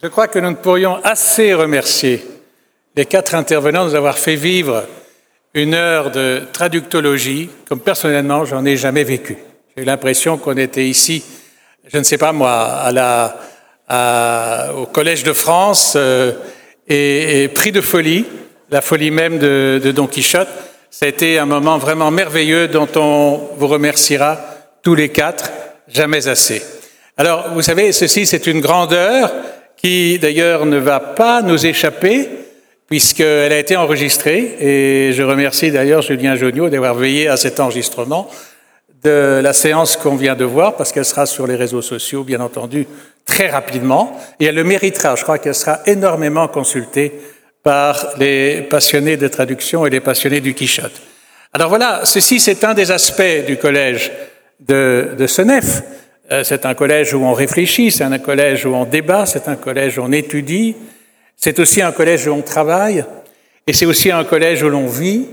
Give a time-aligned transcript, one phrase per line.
[0.00, 2.24] Je crois que nous ne pourrions assez remercier
[2.94, 4.84] les quatre intervenants de nous avoir fait vivre
[5.54, 9.38] une heure de traductologie comme personnellement j'en ai jamais vécu.
[9.76, 11.24] J'ai l'impression qu'on était ici,
[11.92, 12.84] je ne sais pas moi,
[14.76, 16.30] au Collège de France euh,
[16.86, 18.24] et, pris de folie,
[18.70, 20.48] la folie même de, de Don Quichotte.
[20.90, 24.38] Ça a été un moment vraiment merveilleux dont on vous remerciera
[24.84, 25.50] tous les quatre,
[25.88, 26.62] jamais assez.
[27.16, 29.32] Alors, vous savez, ceci, c'est une grandeur
[29.78, 32.28] qui, d'ailleurs, ne va pas nous échapper,
[32.88, 38.28] puisqu'elle a été enregistrée, et je remercie d'ailleurs Julien Joniot d'avoir veillé à cet enregistrement
[39.04, 42.40] de la séance qu'on vient de voir, parce qu'elle sera sur les réseaux sociaux, bien
[42.40, 42.86] entendu,
[43.24, 45.14] très rapidement, et elle le méritera.
[45.14, 47.12] Je crois qu'elle sera énormément consultée
[47.62, 51.00] par les passionnés de traduction et les passionnés du Quichotte.
[51.52, 54.10] Alors voilà, ceci c'est un des aspects du collège
[54.60, 55.82] de, de Senef.
[56.30, 59.56] Euh, c'est un collège où on réfléchit, c'est un collège où on débat, c'est un
[59.56, 60.76] collège où on étudie,
[61.36, 63.04] c'est aussi un collège où on travaille,
[63.66, 65.26] et c'est aussi un collège où l'on vit,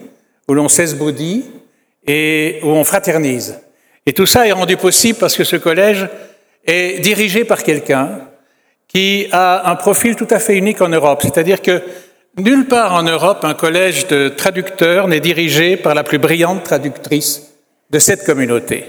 [0.48, 1.46] où l'on s'esbaudit
[2.08, 3.60] et où on fraternise.
[4.06, 6.08] Et tout ça est rendu possible parce que ce collège
[6.66, 8.22] est dirigé par quelqu'un
[8.88, 11.22] qui a un profil tout à fait unique en Europe.
[11.24, 11.82] C'est-à-dire que
[12.38, 17.52] nulle part en Europe, un collège de traducteurs n'est dirigé par la plus brillante traductrice
[17.90, 18.86] de cette communauté.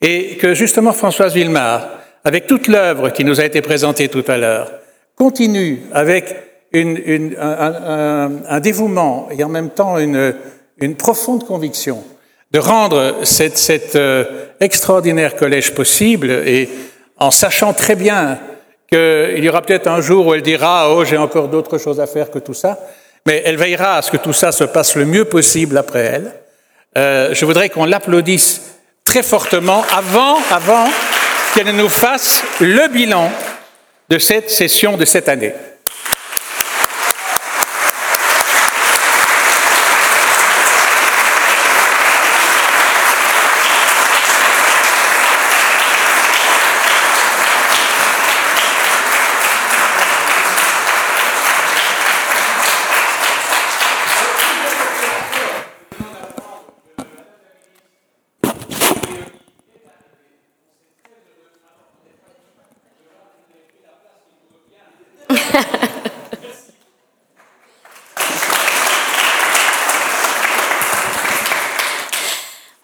[0.00, 1.88] Et que justement Françoise Villemar,
[2.24, 4.70] avec toute l'œuvre qui nous a été présentée tout à l'heure,
[5.16, 6.34] continue avec
[6.72, 10.34] une, un, un, dévouement et en même temps une,
[10.78, 12.02] une profonde conviction
[12.52, 14.24] de rendre cette, cet euh,
[14.60, 16.68] extraordinaire collège possible et
[17.16, 18.38] en sachant très bien
[18.88, 22.06] qu'il y aura peut-être un jour où elle dira Oh, j'ai encore d'autres choses à
[22.06, 22.78] faire que tout ça,
[23.26, 26.32] mais elle veillera à ce que tout ça se passe le mieux possible après elle.
[26.98, 28.79] Euh, je voudrais qu'on l'applaudisse
[29.10, 30.88] très fortement avant, avant
[31.52, 33.28] qu'elle ne nous fasse le bilan
[34.08, 35.52] de cette session de cette année.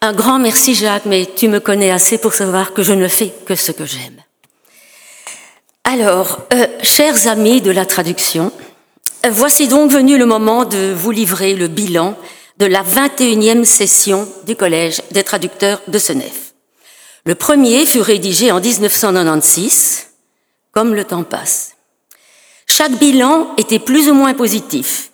[0.07, 3.33] Un grand merci Jacques, mais tu me connais assez pour savoir que je ne fais
[3.45, 4.23] que ce que j'aime.
[5.83, 8.53] Alors, euh, chers amis de la traduction,
[9.29, 12.17] voici donc venu le moment de vous livrer le bilan
[12.57, 16.53] de la 21e session du Collège des traducteurs de Senef.
[17.25, 20.07] Le premier fut rédigé en 1996,
[20.71, 21.73] comme le temps passe.
[22.65, 25.11] Chaque bilan était plus ou moins positif.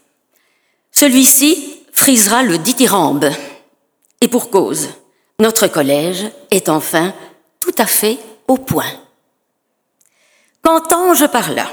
[0.92, 3.32] Celui-ci frisera le dithyrambe
[4.24, 4.88] et pour cause,
[5.42, 7.14] notre collège est enfin
[7.60, 8.18] tout à fait
[8.48, 8.94] au point.
[10.62, 11.70] Qu'entends-je par là?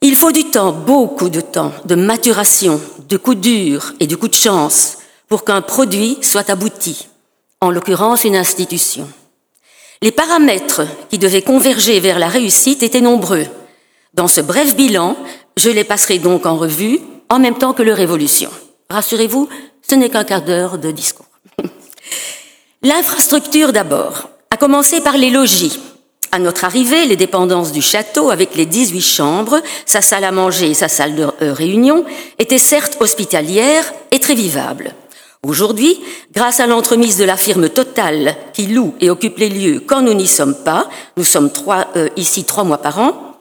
[0.00, 2.80] Il faut du temps, beaucoup de temps, de maturation,
[3.10, 4.96] de coups durs et de coups de chance
[5.28, 7.08] pour qu'un produit soit abouti,
[7.60, 9.06] en l'occurrence une institution.
[10.00, 13.44] Les paramètres qui devaient converger vers la réussite étaient nombreux.
[14.14, 15.18] Dans ce bref bilan,
[15.58, 18.48] je les passerai donc en revue en même temps que leur évolution.
[18.88, 19.50] Rassurez-vous,
[19.88, 21.26] ce n'est qu'un quart d'heure de discours.
[22.82, 25.78] L'infrastructure d'abord, à commencer par les logis.
[26.32, 30.70] À notre arrivée, les dépendances du château, avec les 18 chambres, sa salle à manger
[30.70, 32.04] et sa salle de euh, réunion,
[32.38, 34.94] étaient certes hospitalières et très vivables.
[35.46, 36.00] Aujourd'hui,
[36.32, 40.14] grâce à l'entremise de la firme Total, qui loue et occupe les lieux quand nous
[40.14, 41.50] n'y sommes pas, nous sommes
[41.96, 43.38] euh, ici trois mois par an,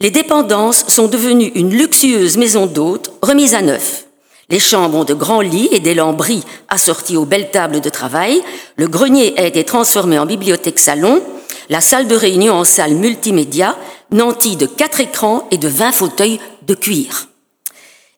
[0.00, 4.03] les dépendances sont devenues une luxueuse maison d'hôtes remise à neuf.
[4.50, 8.42] Les chambres ont de grands lits et des lambris assortis aux belles tables de travail.
[8.76, 11.22] Le grenier a été transformé en bibliothèque-salon.
[11.70, 13.76] La salle de réunion en salle multimédia,
[14.10, 17.28] nantie de quatre écrans et de vingt fauteuils de cuir.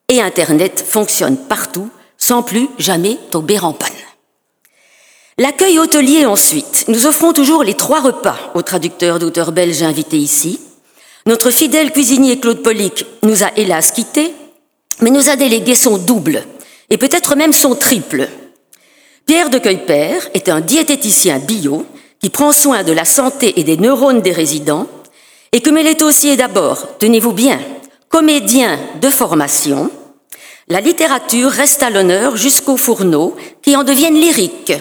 [0.09, 3.91] Et Internet fonctionne partout, sans plus jamais tomber en panne.
[5.39, 6.87] L'accueil hôtelier ensuite.
[6.89, 10.61] Nous offrons toujours les trois repas aux traducteurs d'auteurs belges invités ici.
[11.27, 14.33] Notre fidèle cuisinier Claude Polic nous a hélas quittés,
[15.01, 16.45] mais nous a délégué son double,
[16.91, 18.29] et peut-être même son triple.
[19.27, 21.85] Pierre de Cueilper est un diététicien bio
[22.21, 24.87] qui prend soin de la santé et des neurones des résidents,
[25.53, 27.61] et comme il est aussi d'abord, tenez-vous bien,
[28.09, 29.91] comédien de formation,
[30.69, 34.73] la littérature reste à l'honneur jusqu'aux fourneaux qui en deviennent lyriques.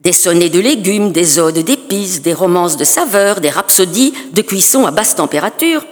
[0.00, 4.84] Des sonnets de légumes, des odes d'épices, des romances de saveurs, des rhapsodies de cuisson
[4.84, 5.86] à basse température,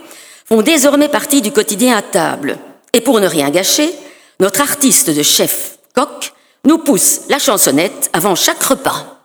[0.44, 2.58] font désormais partie du quotidien à table.
[2.92, 3.92] Et pour ne rien gâcher,
[4.40, 6.32] notre artiste de chef, Coq,
[6.64, 9.20] nous pousse la chansonnette avant chaque repas.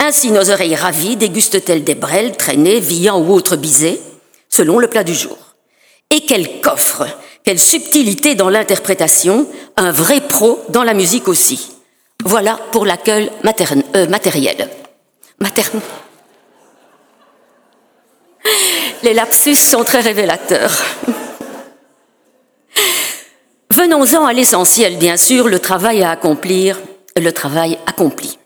[0.00, 4.00] Ainsi, nos oreilles ravies dégustent-elles des brels, traînées, viands ou autres bisets,
[4.48, 5.36] selon le plat du jour.
[6.10, 7.06] Et quel coffre,
[7.44, 9.46] quelle subtilité dans l'interprétation,
[9.76, 11.72] un vrai pro dans la musique aussi.
[12.24, 13.30] Voilà pour l'accueil
[13.94, 14.68] euh, matériel.
[15.38, 15.80] Materne.
[19.02, 20.82] Les lapsus sont très révélateurs.
[23.80, 26.78] Venons-en à l'essentiel, bien sûr, le travail à accomplir,
[27.16, 28.36] le travail accompli.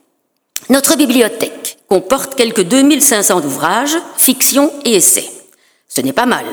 [0.70, 5.28] Notre bibliothèque comporte quelques 2500 ouvrages, fictions et essais.
[5.88, 6.44] Ce n'est pas mal.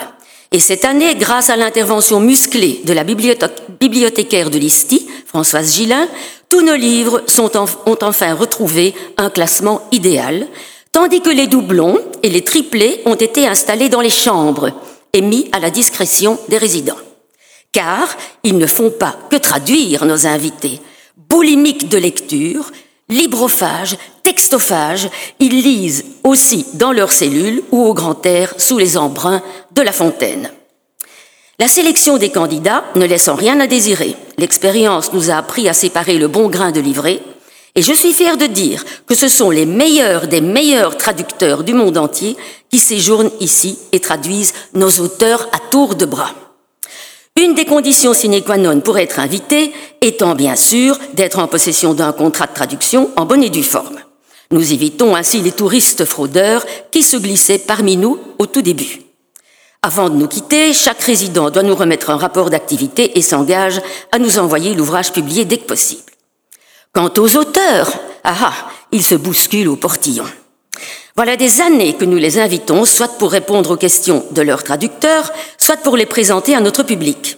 [0.52, 6.08] Et cette année, grâce à l'intervention musclée de la bibliothécaire de l'ISTI, Françoise Gillin,
[6.50, 10.48] tous nos livres ont enfin retrouvé un classement idéal,
[10.92, 14.72] tandis que les doublons et les triplés ont été installés dans les chambres
[15.14, 16.98] et mis à la discrétion des résidents.
[17.72, 18.10] Car
[18.44, 20.82] ils ne font pas que traduire nos invités.
[21.16, 22.72] Boulimiques de lecture,
[23.08, 25.10] librophages, textophages,
[25.40, 29.42] ils lisent aussi dans leurs cellules ou au grand air sous les embruns
[29.74, 30.52] de la fontaine.
[31.60, 36.18] La sélection des candidats ne laissant rien à désirer, l'expérience nous a appris à séparer
[36.18, 37.22] le bon grain de livret,
[37.76, 41.74] et je suis fier de dire que ce sont les meilleurs des meilleurs traducteurs du
[41.74, 42.36] monde entier
[42.70, 46.32] qui séjournent ici et traduisent nos auteurs à tour de bras.
[47.42, 51.96] Une des conditions sine qua non pour être invité étant bien sûr d'être en possession
[51.96, 54.00] d'un contrat de traduction en bonne et due forme.
[54.52, 59.02] Nous évitons ainsi les touristes fraudeurs qui se glissaient parmi nous au tout début.
[59.82, 64.20] Avant de nous quitter, chaque résident doit nous remettre un rapport d'activité et s'engage à
[64.20, 66.12] nous envoyer l'ouvrage publié dès que possible.
[66.94, 67.92] Quant aux auteurs,
[68.24, 68.54] ah ah,
[68.92, 70.26] ils se bousculent au portillon.
[71.16, 75.32] Voilà des années que nous les invitons, soit pour répondre aux questions de leurs traducteurs,
[75.58, 77.38] soit pour les présenter à notre public.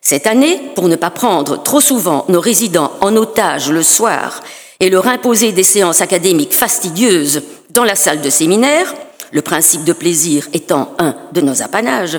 [0.00, 4.42] Cette année, pour ne pas prendre trop souvent nos résidents en otage le soir
[4.80, 8.92] et leur imposer des séances académiques fastidieuses dans la salle de séminaire,
[9.30, 12.18] le principe de plaisir étant un de nos apanages,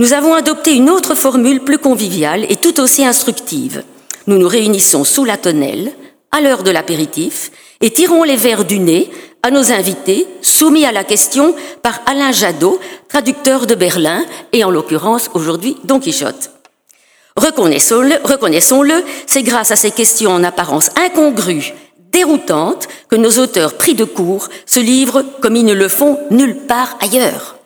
[0.00, 3.84] nous avons adopté une autre formule plus conviviale et tout aussi instructive.
[4.26, 5.92] Nous nous réunissons sous la tonnelle,
[6.32, 9.08] à l'heure de l'apéritif, et tirons les verres du nez
[9.44, 12.80] à nos invités, soumis à la question par Alain Jadot,
[13.10, 16.50] traducteur de Berlin, et en l'occurrence aujourd'hui Don Quichotte.
[17.36, 21.74] Reconnaissons-le, c'est grâce à ces questions en apparence incongrues,
[22.10, 26.56] déroutantes, que nos auteurs pris de court se livrent comme ils ne le font nulle
[26.56, 27.56] part ailleurs.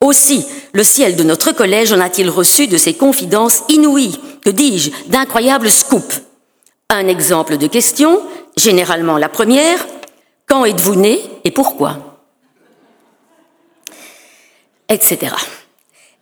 [0.00, 4.92] Aussi, le ciel de notre collège en a-t-il reçu de ces confidences inouïes, que dis-je,
[5.08, 6.22] d'incroyables scoops.
[6.90, 8.20] Un exemple de question,
[8.56, 9.84] généralement la première,
[10.46, 12.20] quand êtes-vous né et pourquoi
[14.88, 15.18] Etc.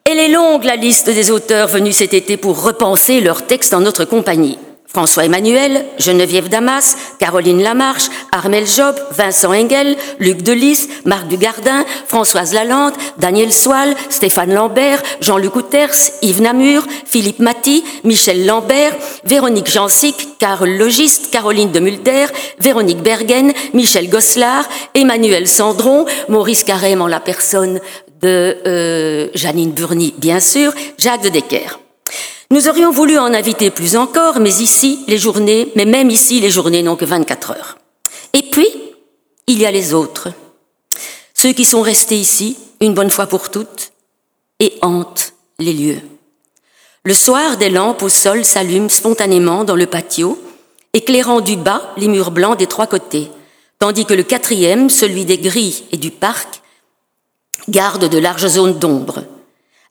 [0.04, 3.80] Elle est longue la liste des auteurs venus cet été pour repenser leurs textes en
[3.80, 4.58] notre compagnie.
[4.92, 12.52] François Emmanuel, Geneviève Damas, Caroline Lamarche, Armel Job, Vincent Engel, Luc Delis, Marc Dugardin, Françoise
[12.52, 18.94] Lalande, Daniel Soal, Stéphane Lambert, Jean-Luc Outers, Yves Namur, Philippe Maty, Michel Lambert,
[19.24, 22.26] Véronique Jansic, Carole Logiste, Caroline de Mulder,
[22.58, 27.80] Véronique Bergen, Michel Gosselard, Emmanuel Sandron, Maurice Carême en la personne
[28.20, 31.81] de euh, Janine Burny, bien sûr, Jacques de Decker.
[32.52, 36.50] Nous aurions voulu en inviter plus encore, mais ici, les journées, mais même ici, les
[36.50, 37.78] journées n'ont que 24 heures.
[38.34, 38.68] Et puis,
[39.46, 40.28] il y a les autres.
[41.32, 43.92] Ceux qui sont restés ici, une bonne fois pour toutes,
[44.60, 46.02] et hantent les lieux.
[47.04, 50.38] Le soir, des lampes au sol s'allument spontanément dans le patio,
[50.92, 53.30] éclairant du bas les murs blancs des trois côtés,
[53.78, 56.60] tandis que le quatrième, celui des grilles et du parc,
[57.70, 59.24] garde de larges zones d'ombre.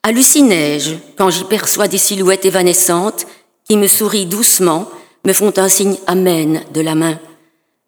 [0.03, 3.27] Hallucinais-je quand j'y perçois des silhouettes évanescentes
[3.63, 4.89] qui me sourient doucement,
[5.25, 7.19] me font un signe amène de la main.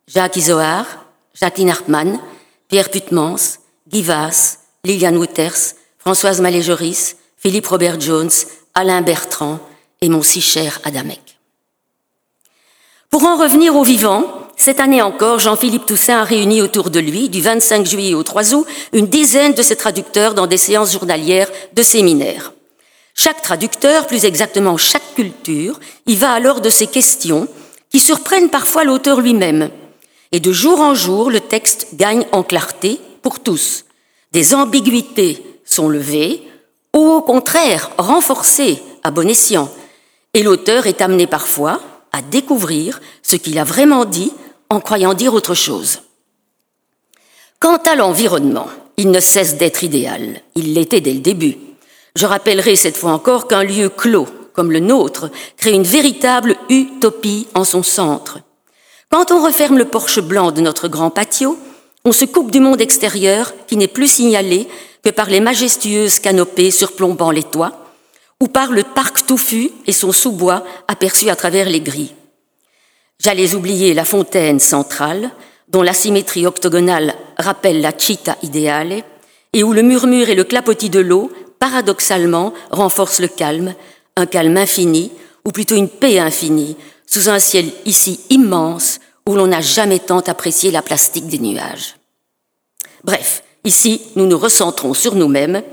[0.08, 0.86] Jacques Isoard,
[1.34, 2.20] Jacqueline Hartmann,
[2.68, 8.30] Pierre Putmans, Guy Vasse, Liliane Wouters, Françoise Malé-Joris, Philippe Robert Jones,
[8.76, 9.60] Alain Bertrand
[10.02, 11.40] et mon si cher Adamek.
[13.10, 17.30] Pour en revenir aux vivants, cette année encore, Jean-Philippe Toussaint a réuni autour de lui,
[17.30, 21.50] du 25 juillet au 3 août, une dizaine de ses traducteurs dans des séances journalières
[21.74, 22.54] de séminaires.
[23.16, 27.48] Chaque traducteur, plus exactement chaque culture, y va alors de ces questions
[27.90, 29.70] qui surprennent parfois l'auteur lui-même.
[30.32, 33.86] Et de jour en jour, le texte gagne en clarté pour tous.
[34.32, 36.42] Des ambiguïtés sont levées,
[36.96, 39.70] ou au contraire renforcées à bon escient.
[40.34, 41.82] Et l'auteur est amené parfois
[42.14, 44.32] à découvrir ce qu'il a vraiment dit
[44.70, 46.04] en croyant dire autre chose.
[47.60, 48.68] Quant à l'environnement,
[48.98, 50.42] il ne cesse d'être idéal.
[50.56, 51.58] Il l'était dès le début.
[52.16, 57.48] Je rappellerai cette fois encore qu'un lieu clos, comme le nôtre, crée une véritable utopie
[57.56, 58.40] en son centre.
[59.10, 61.58] Quand on referme le porche blanc de notre grand patio,
[62.06, 64.68] on se coupe du monde extérieur qui n'est plus signalé
[65.04, 67.83] que par les majestueuses canopées surplombant les toits,
[68.44, 72.14] ou par le parc touffu et son sous-bois aperçu à travers les grilles.
[73.18, 75.32] J'allais oublier la fontaine centrale,
[75.70, 79.04] dont la symétrie octogonale rappelle la chita idéale,
[79.54, 83.76] et où le murmure et le clapotis de l'eau, paradoxalement, renforcent le calme,
[84.18, 85.14] un calme infini,
[85.46, 86.76] ou plutôt une paix infinie,
[87.08, 91.96] sous un ciel ici immense, où l'on n'a jamais tant apprécié la plastique des nuages.
[93.06, 95.64] Bref, ici, nous nous recentrons sur nous-mêmes,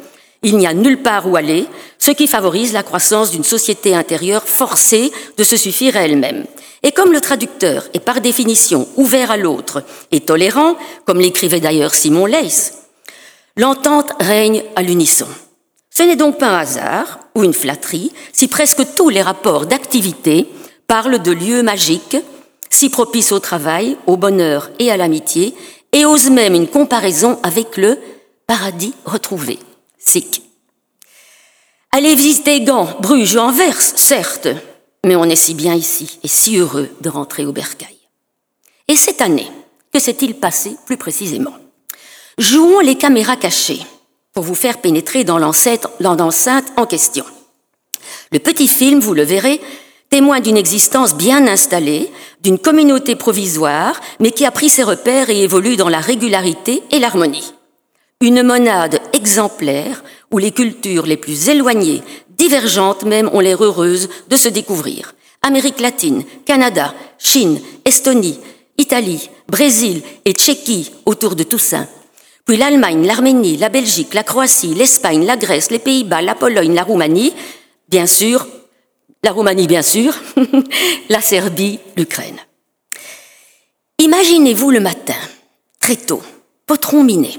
[0.42, 1.66] il n'y a nulle part où aller,
[1.98, 6.46] ce qui favorise la croissance d'une société intérieure forcée de se suffire à elle-même.
[6.82, 11.94] Et comme le traducteur est par définition ouvert à l'autre et tolérant, comme l'écrivait d'ailleurs
[11.94, 12.72] Simon Leys,
[13.56, 15.26] l'entente règne à l'unisson.
[15.90, 20.46] Ce n'est donc pas un hasard ou une flatterie si presque tous les rapports d'activité
[20.86, 22.16] parlent de lieux magiques,
[22.70, 25.54] si propices au travail, au bonheur et à l'amitié,
[25.92, 27.98] et osent même une comparaison avec le
[28.46, 29.58] paradis retrouvé.
[30.00, 30.42] Sick.
[31.92, 34.48] Aller visiter Gand, Bruges ou Anvers, certes,
[35.04, 37.98] mais on est si bien ici et si heureux de rentrer au bercail.
[38.88, 39.50] Et cette année,
[39.92, 41.54] que s'est-il passé plus précisément?
[42.38, 43.82] Jouons les caméras cachées
[44.32, 47.24] pour vous faire pénétrer dans l'enceinte en question.
[48.32, 49.60] Le petit film, vous le verrez,
[50.08, 55.42] témoin d'une existence bien installée, d'une communauté provisoire, mais qui a pris ses repères et
[55.42, 57.52] évolue dans la régularité et l'harmonie.
[58.22, 64.36] Une monade exemplaire où les cultures les plus éloignées, divergentes même, ont l'air heureuses de
[64.36, 65.14] se découvrir.
[65.40, 68.38] Amérique latine, Canada, Chine, Estonie,
[68.76, 71.88] Italie, Brésil et Tchéquie autour de Toussaint.
[72.44, 76.82] Puis l'Allemagne, l'Arménie, la Belgique, la Croatie, l'Espagne, la Grèce, les Pays-Bas, la Pologne, la
[76.82, 77.32] Roumanie,
[77.88, 78.46] bien sûr,
[79.24, 80.14] la Roumanie bien sûr,
[81.08, 82.38] la Serbie, l'Ukraine.
[83.98, 85.16] Imaginez-vous le matin,
[85.78, 86.22] très tôt,
[86.66, 87.38] potron miné,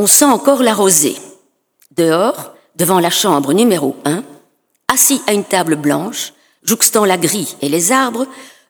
[0.00, 1.16] on sent encore la rosée.
[1.94, 4.22] Dehors, devant la chambre numéro 1,
[4.88, 8.26] assis à une table blanche, jouxtant la grille et les arbres,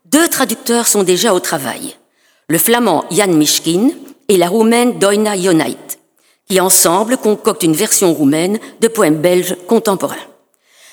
[0.06, 1.94] deux traducteurs sont déjà au travail.
[2.48, 3.90] Le flamand Jan Mishkin
[4.26, 5.76] et la roumaine Doina Jonait,
[6.48, 10.16] qui ensemble concoctent une version roumaine de poèmes belges contemporains.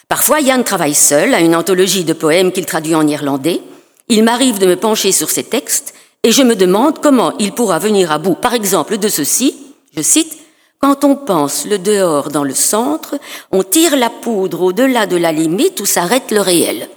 [0.08, 3.60] Parfois, Jan travaille seul à une anthologie de poèmes qu'il traduit en irlandais.
[4.08, 7.80] Il m'arrive de me pencher sur ses textes et je me demande comment il pourra
[7.80, 9.64] venir à bout, par exemple, de ceci,
[9.98, 10.38] je cite,
[10.80, 13.16] Quand on pense le dehors dans le centre,
[13.52, 16.88] on tire la poudre au-delà de la limite où s'arrête le réel.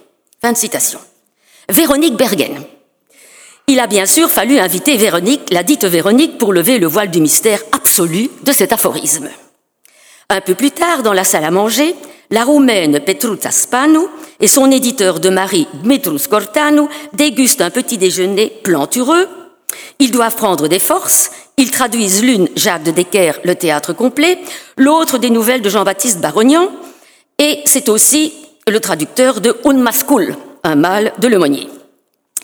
[0.42, 1.00] Fin de citation.
[1.70, 2.62] Véronique Bergen.
[3.68, 7.22] Il a bien sûr fallu inviter Véronique, la dite Véronique, pour lever le voile du
[7.22, 9.30] mystère absolu de cet aphorisme.
[10.28, 11.94] Un peu plus tard, dans la salle à manger,
[12.30, 14.00] la roumaine Petruța Spanu
[14.40, 16.82] et son éditeur de mari Dmitrus Cortanu
[17.14, 19.26] dégustent un petit déjeuner plantureux.
[19.98, 24.38] Ils doivent prendre des forces ils traduisent l'une Jacques de Decker, le théâtre complet,
[24.78, 26.70] l'autre des nouvelles de Jean-Baptiste Barognan,
[27.38, 28.32] et c'est aussi
[28.66, 31.68] le traducteur de Un Mascul, un mâle de Lemonnier.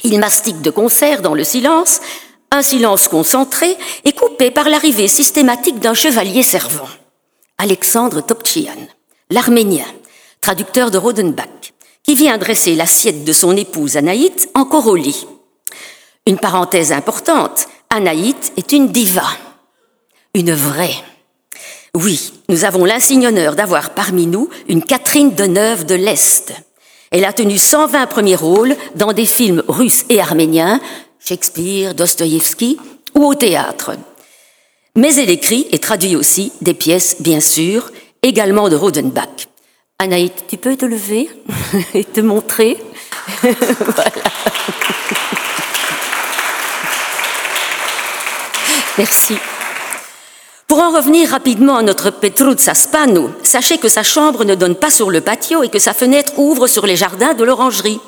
[0.05, 2.01] Il mastique de concert dans le silence,
[2.51, 6.89] un silence concentré et coupé par l'arrivée systématique d'un chevalier servant.
[7.57, 8.87] Alexandre Topchian,
[9.31, 9.87] l'arménien,
[10.43, 15.27] traducteur de Rodenbach, qui vient dresser l'assiette de son épouse Anaït encore au lit.
[16.27, 19.27] Une parenthèse importante, Anaït est une diva,
[20.35, 20.97] une vraie.
[21.95, 26.53] Oui, nous avons l'insigne honneur d'avoir parmi nous une Catherine Deneuve de l'Est.
[27.11, 30.81] Elle a tenu 120 premiers rôles dans des films russes et arméniens,
[31.21, 32.79] Shakespeare, Dostoïevski
[33.15, 33.93] ou au théâtre.
[34.97, 37.91] Mais elle écrit et traduit aussi des pièces, bien sûr,
[38.23, 39.49] également de Rodenbach.
[39.99, 41.31] Anaït, tu peux te lever
[41.95, 42.77] et te montrer?
[43.43, 44.13] Voilà.
[48.99, 49.35] Merci.
[50.67, 54.91] Pour en revenir rapidement à notre Petruza Spanu, sachez que sa chambre ne donne pas
[54.91, 58.01] sur le patio et que sa fenêtre ouvre sur les jardins de l'orangerie.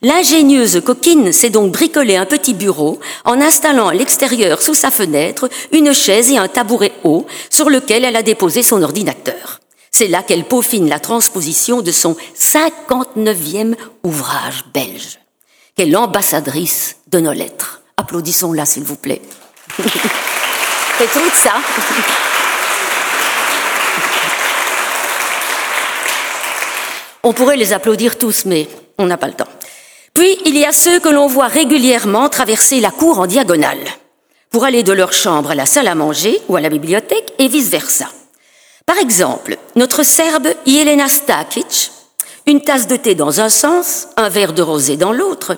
[0.00, 5.48] L'ingénieuse coquine s'est donc bricolé un petit bureau en installant à l'extérieur sous sa fenêtre
[5.70, 9.60] une chaise et un tabouret haut sur lequel elle a déposé son ordinateur.
[9.90, 15.20] C'est là qu'elle peaufine la transposition de son 59e ouvrage belge.
[15.76, 17.82] Quelle ambassadrice de nos lettres.
[17.98, 19.22] Applaudissons-la, s'il vous plaît.
[20.98, 21.54] C'est tout ça.
[27.24, 29.48] On pourrait les applaudir tous, mais on n'a pas le temps.
[30.14, 33.84] Puis, il y a ceux que l'on voit régulièrement traverser la cour en diagonale,
[34.50, 37.48] pour aller de leur chambre à la salle à manger ou à la bibliothèque et
[37.48, 38.06] vice-versa.
[38.84, 41.92] Par exemple, notre Serbe Jelena Stakic,
[42.46, 45.56] une tasse de thé dans un sens, un verre de rosé dans l'autre.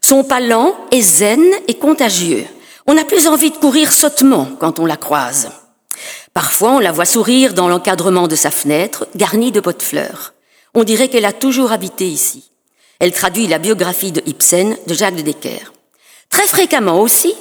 [0.00, 2.46] Son pas lent est zen et contagieux.
[2.86, 5.50] On n'a plus envie de courir sottement quand on la croise.
[6.34, 10.34] Parfois, on la voit sourire dans l'encadrement de sa fenêtre, garnie de pots de fleurs.
[10.74, 12.50] On dirait qu'elle a toujours habité ici.
[12.98, 15.72] Elle traduit la biographie de Ibsen de Jacques de Decker.
[16.30, 17.34] Très fréquemment aussi,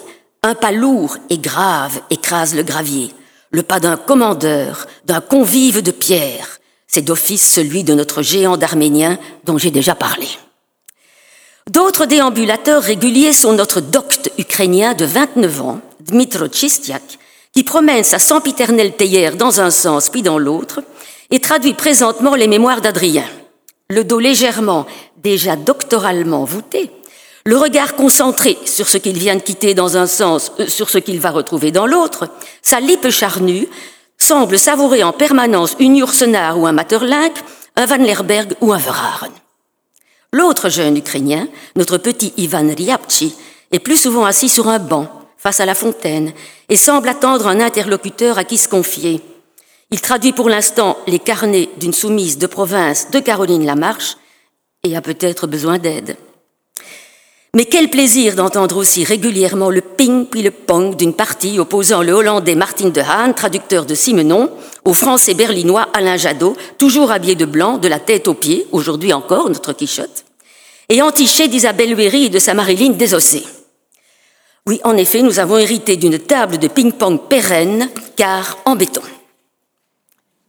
[0.43, 3.13] un pas lourd et grave écrase le gravier,
[3.51, 6.59] le pas d'un commandeur, d'un convive de pierre.
[6.87, 10.27] C'est d'office celui de notre géant d'Arménien dont j'ai déjà parlé.
[11.69, 17.19] D'autres déambulateurs réguliers sont notre docte ukrainien de 29 ans, Dmitro Chistiak,
[17.53, 20.81] qui promène sa sempiternelle théière dans un sens puis dans l'autre
[21.29, 23.25] et traduit présentement les mémoires d'Adrien.
[23.89, 24.87] Le dos légèrement,
[25.21, 26.89] déjà doctoralement voûté,
[27.45, 30.99] le regard concentré sur ce qu'il vient de quitter dans un sens, euh, sur ce
[30.99, 32.29] qu'il va retrouver dans l'autre,
[32.61, 33.67] sa lippe charnue
[34.17, 37.33] semble savourer en permanence une Ursenard ou un Materlinck,
[37.75, 39.31] un Van Lerberg ou un Verhaeren.
[40.33, 43.35] L'autre jeune Ukrainien, notre petit Ivan Ryabchi,
[43.71, 45.07] est plus souvent assis sur un banc,
[45.37, 46.31] face à la fontaine,
[46.69, 49.21] et semble attendre un interlocuteur à qui se confier.
[49.91, 54.15] Il traduit pour l'instant les carnets d'une soumise de province de Caroline Lamarche
[54.83, 56.15] et a peut-être besoin d'aide.
[57.53, 62.13] Mais quel plaisir d'entendre aussi régulièrement le ping puis le pong d'une partie opposant le
[62.13, 64.49] hollandais Martin de Haan, traducteur de Simenon,
[64.85, 69.13] au français berlinois Alain Jadot, toujours habillé de blanc, de la tête aux pieds, aujourd'hui
[69.13, 70.25] encore notre Quichotte,
[70.89, 73.43] et entiché d'Isabelle Huéry et de sa Marilyn désossée.
[74.67, 79.01] Oui, en effet, nous avons hérité d'une table de ping-pong pérenne, car en béton.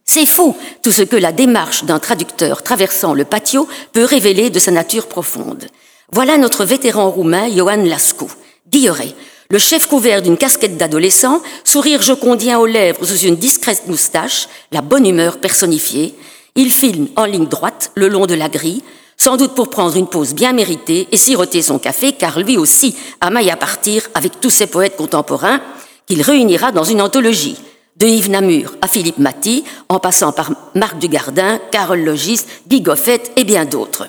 [0.05, 4.59] C'est fou tout ce que la démarche d'un traducteur traversant le patio peut révéler de
[4.59, 5.67] sa nature profonde.
[6.11, 8.25] Voilà notre vétéran roumain Ioan Lascu,
[8.69, 9.15] Guilleret,
[9.49, 14.81] le chef couvert d'une casquette d'adolescent, sourire jocondien aux lèvres sous une discrète moustache, la
[14.81, 16.15] bonne humeur personnifiée.
[16.55, 18.83] Il filme en ligne droite le long de la grille,
[19.17, 22.95] sans doute pour prendre une pause bien méritée et siroter son café, car lui aussi
[23.21, 25.61] a maille à partir avec tous ses poètes contemporains
[26.07, 27.57] qu'il réunira dans une anthologie
[27.97, 33.21] de Yves Namur à Philippe Maty, en passant par Marc Dugardin, Carole Logis, Guy Goffet
[33.35, 34.07] et bien d'autres.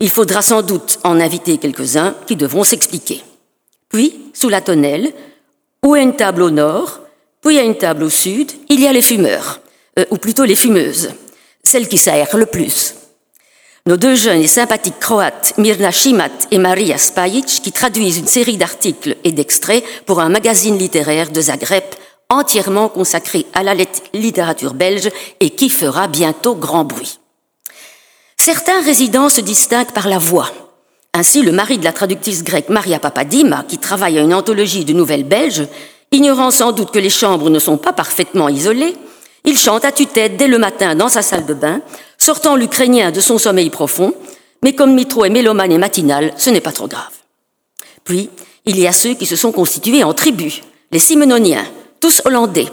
[0.00, 3.22] Il faudra sans doute en inviter quelques-uns qui devront s'expliquer.
[3.92, 5.12] Puis, sous la tonnelle,
[5.84, 7.00] où est une table au nord,
[7.42, 9.60] puis a une table au sud, il y a les fumeurs,
[9.98, 11.10] euh, ou plutôt les fumeuses,
[11.62, 12.94] celles qui s'aèrent le plus.
[13.84, 18.56] Nos deux jeunes et sympathiques croates, Mirna Shimat et Maria Spajic, qui traduisent une série
[18.56, 21.84] d'articles et d'extraits pour un magazine littéraire de Zagreb
[22.30, 23.74] entièrement consacré à la
[24.14, 27.18] littérature belge et qui fera bientôt grand bruit.
[28.36, 30.50] Certains résidents se distinguent par la voix.
[31.14, 34.94] Ainsi, le mari de la traductrice grecque Maria Papadima, qui travaille à une anthologie de
[34.94, 35.66] nouvelles belges,
[36.10, 38.96] ignorant sans doute que les chambres ne sont pas parfaitement isolées,
[39.44, 41.82] il chante à tue-tête dès le matin dans sa salle de bain,
[42.16, 44.14] sortant l'Ukrainien de son sommeil profond,
[44.62, 47.12] mais comme Mitro est mélomane et matinal, ce n'est pas trop grave.
[48.04, 48.30] Puis,
[48.64, 51.66] il y a ceux qui se sont constitués en tribus, les Simenoniens,
[52.00, 52.68] tous hollandais,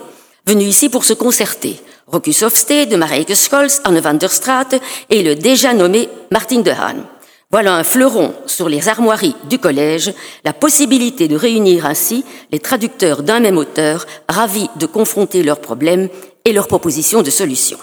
[0.45, 1.80] venus ici pour se concerter.
[2.08, 4.69] Rokus Hofstede, Marijke Scholz, Anne van der Straat
[5.10, 7.06] et le déjà nommé Martin de Haan.
[7.52, 13.24] Voilà un fleuron sur les armoiries du collège, la possibilité de réunir ainsi les traducteurs
[13.24, 16.10] d'un même auteur, ravis de confronter leurs problèmes
[16.46, 17.80] et leurs propositions de solutions.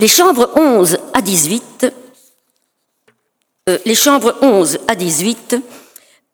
[0.00, 1.92] Les chambres 11 à 18,
[3.68, 5.56] euh, les chambres 11 à 18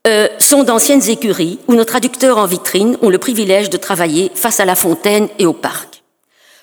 [0.06, 4.60] euh, sont d'anciennes écuries où nos traducteurs en vitrine ont le privilège de travailler face
[4.60, 6.04] à la fontaine et au parc.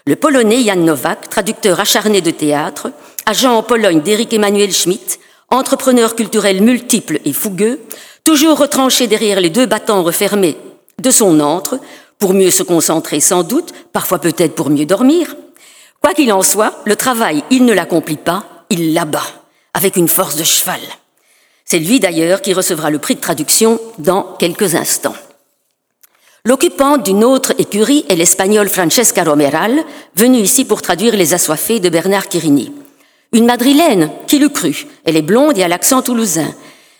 [0.07, 2.91] Le polonais Jan Nowak, traducteur acharné de théâtre,
[3.25, 5.19] agent en Pologne d'Éric Emmanuel Schmitt,
[5.55, 7.81] entrepreneur culturel multiple et fougueux,
[8.23, 10.57] toujours retranché derrière les deux battants refermés
[11.01, 11.79] de son antre,
[12.19, 15.35] pour mieux se concentrer sans doute, parfois peut-être pour mieux dormir.
[16.01, 19.25] Quoi qu'il en soit, le travail, il ne l'accomplit pas, il l'abat,
[19.73, 20.79] avec une force de cheval.
[21.65, 25.15] C'est lui d'ailleurs qui recevra le prix de traduction dans quelques instants.
[26.45, 29.83] L'occupante d'une autre écurie est l'espagnole Francesca Romeral,
[30.15, 32.71] venue ici pour traduire Les Assoiffés de Bernard Quirini.
[33.35, 36.55] Une madrilène, qui l'eût cru, elle est blonde et a l'accent toulousain,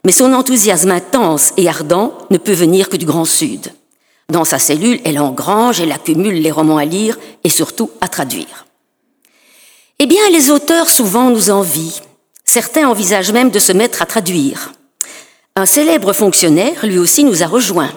[0.05, 3.71] mais son enthousiasme intense et ardent ne peut venir que du Grand Sud.
[4.29, 8.65] Dans sa cellule, elle engrange, elle accumule les romans à lire et surtout à traduire.
[9.99, 12.01] Eh bien, les auteurs souvent nous envient,
[12.43, 14.73] Certains envisagent même de se mettre à traduire.
[15.55, 17.93] Un célèbre fonctionnaire, lui aussi, nous a rejoints.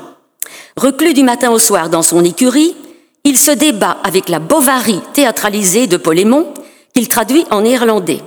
[0.77, 2.77] Reclus du matin au soir dans son écurie,
[3.25, 6.47] il se débat avec la Bovary théâtralisée de Polémon,
[6.95, 8.21] qu'il traduit en néerlandais.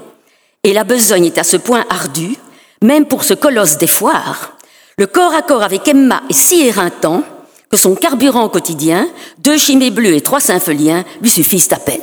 [0.64, 2.36] Et la besogne est à ce point ardue,
[2.82, 4.58] même pour ce colosse des foires.
[4.98, 7.24] Le corps à corps avec Emma est si éreintant
[7.70, 9.08] que son carburant quotidien,
[9.40, 12.02] deux chimées bleues et trois sympholiens, lui suffisent à peine.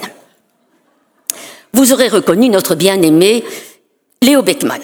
[1.74, 3.44] vous aurez reconnu notre bien-aimé
[4.22, 4.80] Léo Beckman.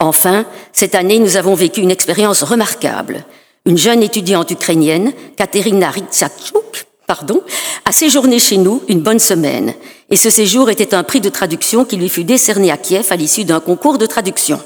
[0.00, 3.24] Enfin, cette année, nous avons vécu une expérience remarquable.
[3.66, 7.42] Une jeune étudiante ukrainienne, Katerina Ritsachuk, pardon,
[7.86, 9.74] a séjourné chez nous une bonne semaine.
[10.10, 13.16] Et ce séjour était un prix de traduction qui lui fut décerné à Kiev à
[13.16, 14.60] l'issue d'un concours de traduction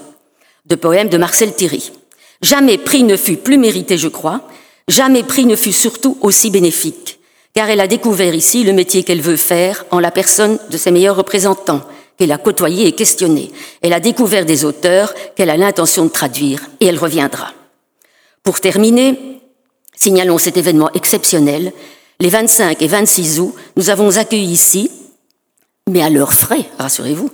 [0.67, 1.93] de poèmes de Marcel Thierry.
[2.43, 4.43] Jamais prix ne fut plus mérité, je crois.
[4.89, 7.21] Jamais prix ne fut surtout aussi bénéfique.
[7.55, 10.91] Car elle a découvert ici le métier qu'elle veut faire en la personne de ses
[10.91, 11.83] meilleurs représentants,
[12.17, 13.53] qu'elle a côtoyé et questionné.
[13.83, 17.53] Elle a découvert des auteurs qu'elle a l'intention de traduire et elle reviendra.
[18.43, 19.41] Pour terminer,
[19.95, 21.73] signalons cet événement exceptionnel.
[22.23, 24.93] Les 25 et 26 août, nous avons accueilli ici,
[25.91, 27.29] mais à leurs frais, rassurez-vous,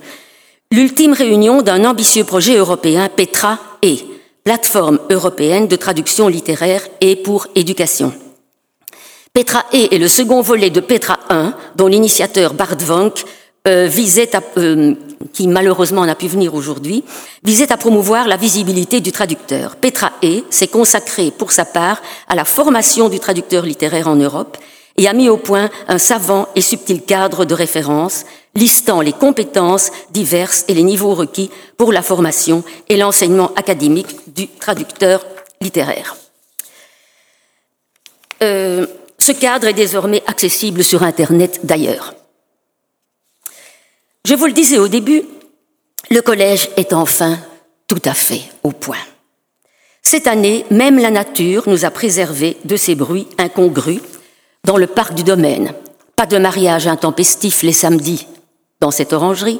[0.71, 3.99] l'ultime réunion d'un ambitieux projet européen Petra et,
[4.43, 8.11] plateforme européenne de traduction littéraire et pour éducation.
[9.31, 13.25] Petra E est le second volet de Petra 1, dont l'initiateur Bart Vonk
[13.67, 13.91] euh,
[14.57, 14.95] euh,
[15.33, 17.03] qui malheureusement n'a pu venir aujourd'hui,
[17.43, 19.75] visait à promouvoir la visibilité du traducteur.
[19.75, 24.57] Petra E s'est consacré pour sa part à la formation du traducteur littéraire en Europe
[24.99, 29.91] et a mis au point un savant et subtil cadre de référence listant les compétences
[30.11, 35.25] diverses et les niveaux requis pour la formation et l'enseignement académique du traducteur
[35.61, 36.17] littéraire.
[38.43, 42.13] Euh, ce cadre est désormais accessible sur Internet d'ailleurs.
[44.25, 45.23] Je vous le disais au début,
[46.11, 47.39] le collège est enfin
[47.87, 48.97] tout à fait au point.
[50.01, 54.01] Cette année, même la nature nous a préservé de ces bruits incongrus
[54.69, 55.73] dans le parc du domaine.
[56.15, 58.27] Pas de mariage intempestif les samedis
[58.79, 59.59] dans cette orangerie,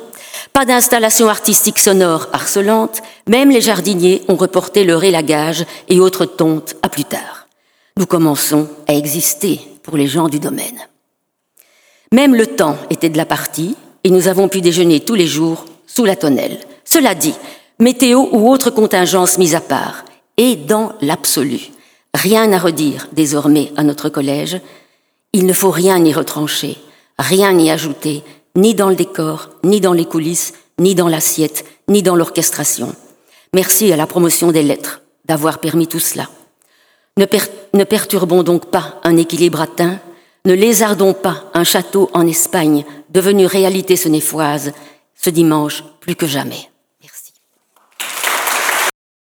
[0.54, 6.76] pas d'installation artistique sonore harcelante, même les jardiniers ont reporté leur élagage et autres tontes
[6.84, 7.48] à plus tard.
[7.98, 10.80] Nous commençons à exister pour les gens du domaine.
[12.14, 15.66] Même le temps était de la partie et nous avons pu déjeuner tous les jours
[15.88, 16.60] sous la tonnelle.
[16.86, 17.34] Cela dit,
[17.80, 20.06] météo ou autre contingence mise à part,
[20.38, 21.72] et dans l'absolu,
[22.14, 24.62] rien à redire désormais à notre collège,
[25.34, 26.78] il ne faut rien y retrancher,
[27.18, 28.24] rien y ajouter,
[28.56, 32.96] ni dans le décor, ni dans les coulisses, ni dans l'assiette, ni dans l'orchestration.
[33.54, 36.30] Merci à la promotion des lettres d'avoir permis tout cela.
[37.18, 40.00] Ne, perturbons donc pas un équilibre atteint,
[40.46, 44.72] ne lézardons pas un château en Espagne devenu réalité senefoise
[45.16, 46.70] ce dimanche plus que jamais.